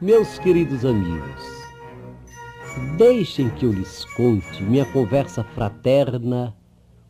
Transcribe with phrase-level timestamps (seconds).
[0.00, 1.42] Meus queridos amigos,
[2.96, 6.56] deixem que eu lhes conte minha conversa fraterna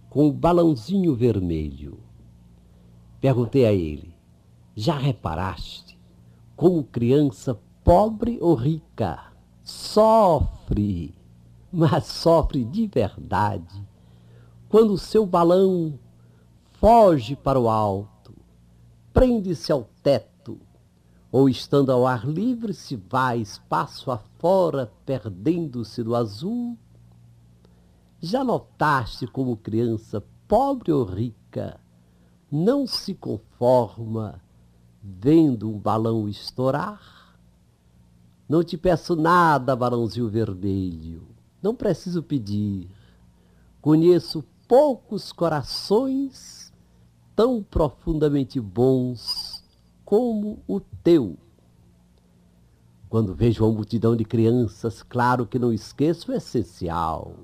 [0.09, 2.01] com o balãozinho vermelho.
[3.21, 4.17] Perguntei a ele:
[4.75, 5.99] Já reparaste
[6.57, 9.33] como criança pobre ou rica
[9.63, 11.15] sofre,
[11.71, 13.87] mas sofre de verdade,
[14.67, 15.99] quando o seu balão
[16.81, 18.35] foge para o alto,
[19.13, 20.38] prende-se ao teto,
[21.31, 26.77] ou estando ao ar livre se vai espaço afora, perdendo-se no azul?
[28.21, 31.79] Já notaste como criança, pobre ou rica,
[32.51, 34.41] não se conforma
[35.03, 37.37] vendo um balão estourar?
[38.49, 41.29] Não te peço nada, balãozinho vermelho,
[41.63, 42.89] não preciso pedir.
[43.81, 46.73] Conheço poucos corações
[47.37, 49.48] tão profundamente bons
[50.09, 51.37] como o teu.
[53.11, 57.35] Quando vejo uma multidão de crianças, claro que não esqueço o essencial.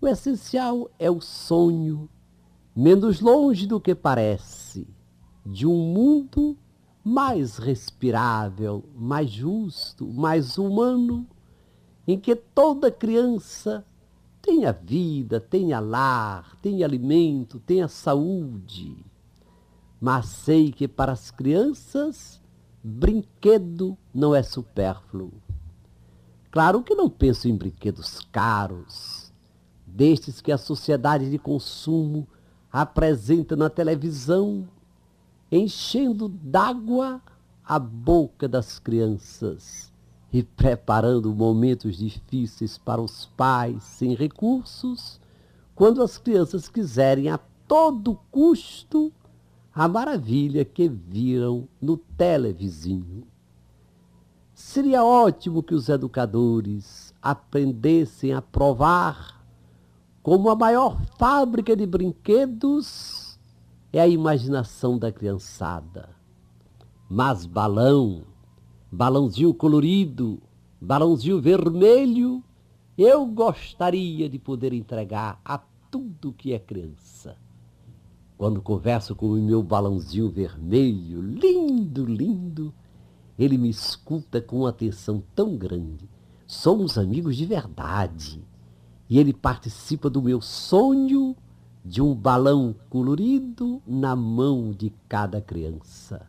[0.00, 2.08] O essencial é o sonho,
[2.74, 4.88] menos longe do que parece,
[5.44, 6.56] de um mundo
[7.04, 11.26] mais respirável, mais justo, mais humano,
[12.08, 13.84] em que toda criança
[14.40, 19.09] tenha vida, tenha lar, tenha alimento, tenha saúde.
[20.00, 22.40] Mas sei que para as crianças,
[22.82, 25.32] brinquedo não é supérfluo.
[26.50, 29.30] Claro que não penso em brinquedos caros,
[29.86, 32.26] destes que a sociedade de consumo
[32.72, 34.66] apresenta na televisão,
[35.52, 37.20] enchendo d'água
[37.64, 39.92] a boca das crianças
[40.32, 45.20] e preparando momentos difíceis para os pais sem recursos,
[45.74, 49.12] quando as crianças quiserem a todo custo
[49.74, 53.26] a maravilha que viram no televizinho.
[54.54, 59.40] Seria ótimo que os educadores aprendessem a provar
[60.22, 63.38] como a maior fábrica de brinquedos
[63.92, 66.10] é a imaginação da criançada.
[67.08, 68.24] Mas balão
[68.90, 70.42] balãozinho colorido,
[70.80, 72.42] balãozinho vermelho,
[72.98, 75.58] eu gostaria de poder entregar a
[75.90, 77.36] tudo que é criança.
[78.40, 82.72] Quando converso com o meu balãozinho vermelho, lindo, lindo,
[83.38, 86.08] ele me escuta com uma atenção tão grande.
[86.46, 88.42] Somos amigos de verdade.
[89.10, 91.36] E ele participa do meu sonho
[91.84, 96.26] de um balão colorido na mão de cada criança.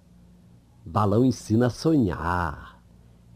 [0.86, 2.84] Balão ensina a sonhar,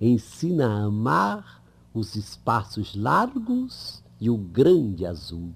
[0.02, 1.64] ensina a amar
[1.94, 5.54] os espaços largos e o grande azul.